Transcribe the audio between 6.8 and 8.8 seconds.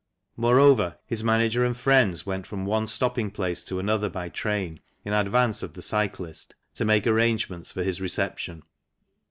make arrangements for his reception.